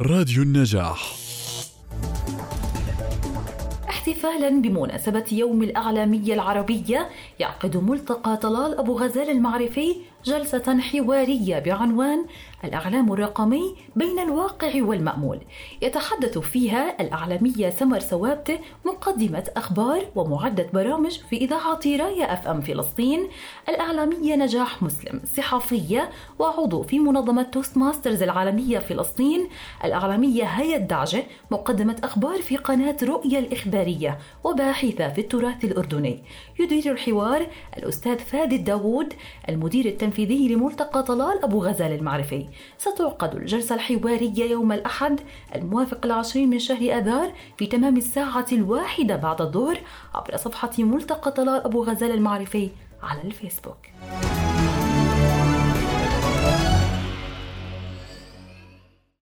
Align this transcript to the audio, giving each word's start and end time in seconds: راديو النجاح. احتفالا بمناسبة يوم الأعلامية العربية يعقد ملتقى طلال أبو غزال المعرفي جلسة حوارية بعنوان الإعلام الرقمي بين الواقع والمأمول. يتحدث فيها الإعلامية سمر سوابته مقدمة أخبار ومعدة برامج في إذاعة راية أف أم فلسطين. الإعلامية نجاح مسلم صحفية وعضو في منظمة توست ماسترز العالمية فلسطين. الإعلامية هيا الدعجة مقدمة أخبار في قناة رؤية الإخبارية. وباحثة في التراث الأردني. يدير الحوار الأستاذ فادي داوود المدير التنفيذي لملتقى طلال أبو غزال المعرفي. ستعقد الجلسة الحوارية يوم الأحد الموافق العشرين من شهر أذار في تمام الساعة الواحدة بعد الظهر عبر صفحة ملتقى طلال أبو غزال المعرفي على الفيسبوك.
راديو 0.00 0.42
النجاح. 0.42 1.23
احتفالا 4.08 4.48
بمناسبة 4.48 5.24
يوم 5.32 5.62
الأعلامية 5.62 6.34
العربية 6.34 7.08
يعقد 7.38 7.76
ملتقى 7.76 8.36
طلال 8.36 8.78
أبو 8.78 8.98
غزال 8.98 9.30
المعرفي 9.30 9.96
جلسة 10.24 10.80
حوارية 10.80 11.58
بعنوان 11.58 12.26
الإعلام 12.64 13.12
الرقمي 13.12 13.74
بين 13.96 14.18
الواقع 14.18 14.82
والمأمول. 14.82 15.40
يتحدث 15.82 16.38
فيها 16.38 17.00
الإعلامية 17.00 17.70
سمر 17.70 18.00
سوابته 18.00 18.58
مقدمة 18.84 19.44
أخبار 19.56 20.06
ومعدة 20.14 20.66
برامج 20.72 21.18
في 21.30 21.36
إذاعة 21.36 21.80
راية 21.86 22.32
أف 22.32 22.48
أم 22.48 22.60
فلسطين. 22.60 23.28
الإعلامية 23.68 24.36
نجاح 24.36 24.82
مسلم 24.82 25.20
صحفية 25.36 26.10
وعضو 26.38 26.82
في 26.82 26.98
منظمة 26.98 27.42
توست 27.42 27.76
ماسترز 27.76 28.22
العالمية 28.22 28.78
فلسطين. 28.78 29.48
الإعلامية 29.84 30.44
هيا 30.44 30.76
الدعجة 30.76 31.24
مقدمة 31.50 31.96
أخبار 32.04 32.42
في 32.42 32.56
قناة 32.56 32.96
رؤية 33.02 33.38
الإخبارية. 33.38 33.93
وباحثة 34.44 35.08
في 35.08 35.20
التراث 35.20 35.64
الأردني. 35.64 36.22
يدير 36.60 36.92
الحوار 36.92 37.46
الأستاذ 37.76 38.18
فادي 38.18 38.58
داوود 38.58 39.14
المدير 39.48 39.84
التنفيذي 39.84 40.48
لملتقى 40.48 41.02
طلال 41.02 41.44
أبو 41.44 41.64
غزال 41.64 41.92
المعرفي. 41.92 42.46
ستعقد 42.78 43.34
الجلسة 43.34 43.74
الحوارية 43.74 44.50
يوم 44.50 44.72
الأحد 44.72 45.20
الموافق 45.54 46.04
العشرين 46.04 46.50
من 46.50 46.58
شهر 46.58 46.98
أذار 46.98 47.32
في 47.58 47.66
تمام 47.66 47.96
الساعة 47.96 48.46
الواحدة 48.52 49.16
بعد 49.16 49.40
الظهر 49.40 49.78
عبر 50.14 50.36
صفحة 50.36 50.72
ملتقى 50.78 51.30
طلال 51.30 51.64
أبو 51.64 51.84
غزال 51.84 52.10
المعرفي 52.10 52.70
على 53.02 53.22
الفيسبوك. 53.24 53.76